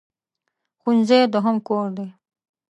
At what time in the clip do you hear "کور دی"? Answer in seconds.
1.67-2.07